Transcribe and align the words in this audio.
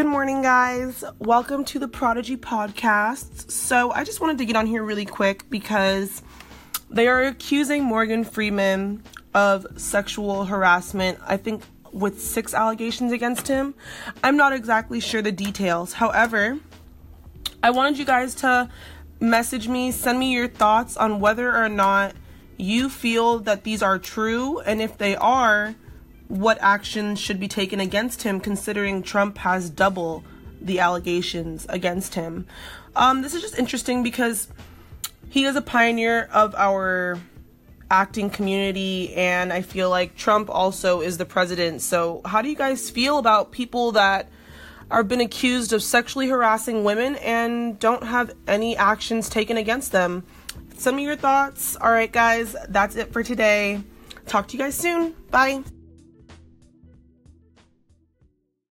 Good 0.00 0.06
morning, 0.06 0.40
guys. 0.40 1.04
Welcome 1.18 1.62
to 1.66 1.78
the 1.78 1.86
Prodigy 1.86 2.38
Podcast. 2.38 3.50
So, 3.50 3.90
I 3.92 4.02
just 4.02 4.18
wanted 4.18 4.38
to 4.38 4.46
get 4.46 4.56
on 4.56 4.64
here 4.64 4.82
really 4.82 5.04
quick 5.04 5.50
because 5.50 6.22
they 6.88 7.06
are 7.06 7.20
accusing 7.24 7.84
Morgan 7.84 8.24
Freeman 8.24 9.02
of 9.34 9.66
sexual 9.76 10.46
harassment. 10.46 11.18
I 11.26 11.36
think 11.36 11.64
with 11.92 12.18
six 12.18 12.54
allegations 12.54 13.12
against 13.12 13.46
him. 13.46 13.74
I'm 14.24 14.38
not 14.38 14.54
exactly 14.54 15.00
sure 15.00 15.20
the 15.20 15.32
details. 15.32 15.92
However, 15.92 16.58
I 17.62 17.70
wanted 17.70 17.98
you 17.98 18.06
guys 18.06 18.34
to 18.36 18.70
message 19.20 19.68
me, 19.68 19.90
send 19.90 20.18
me 20.18 20.32
your 20.32 20.48
thoughts 20.48 20.96
on 20.96 21.20
whether 21.20 21.54
or 21.54 21.68
not 21.68 22.14
you 22.56 22.88
feel 22.88 23.40
that 23.40 23.64
these 23.64 23.82
are 23.82 23.98
true, 23.98 24.60
and 24.60 24.80
if 24.80 24.96
they 24.96 25.14
are, 25.16 25.74
what 26.30 26.58
actions 26.60 27.18
should 27.18 27.40
be 27.40 27.48
taken 27.48 27.80
against 27.80 28.22
him, 28.22 28.38
considering 28.40 29.02
Trump 29.02 29.38
has 29.38 29.68
double 29.68 30.22
the 30.60 30.78
allegations 30.78 31.66
against 31.68 32.14
him. 32.14 32.46
Um, 32.94 33.22
this 33.22 33.34
is 33.34 33.42
just 33.42 33.58
interesting 33.58 34.02
because 34.02 34.48
he 35.28 35.44
is 35.44 35.56
a 35.56 35.60
pioneer 35.60 36.28
of 36.32 36.54
our 36.54 37.18
acting 37.90 38.30
community, 38.30 39.12
and 39.14 39.52
I 39.52 39.62
feel 39.62 39.90
like 39.90 40.16
Trump 40.16 40.48
also 40.48 41.00
is 41.00 41.18
the 41.18 41.24
president. 41.24 41.82
So, 41.82 42.20
how 42.24 42.42
do 42.42 42.48
you 42.48 42.56
guys 42.56 42.90
feel 42.90 43.18
about 43.18 43.50
people 43.50 43.92
that 43.92 44.28
are 44.88 45.02
been 45.02 45.20
accused 45.20 45.72
of 45.72 45.82
sexually 45.82 46.28
harassing 46.28 46.84
women 46.84 47.16
and 47.16 47.78
don't 47.78 48.04
have 48.04 48.34
any 48.46 48.76
actions 48.76 49.28
taken 49.28 49.56
against 49.56 49.90
them? 49.90 50.24
Some 50.76 50.94
of 50.94 51.00
your 51.00 51.16
thoughts. 51.16 51.76
All 51.76 51.90
right, 51.90 52.10
guys, 52.10 52.54
that's 52.68 52.94
it 52.94 53.12
for 53.12 53.24
today. 53.24 53.82
Talk 54.26 54.46
to 54.48 54.56
you 54.56 54.62
guys 54.62 54.76
soon. 54.76 55.14
Bye. 55.30 55.64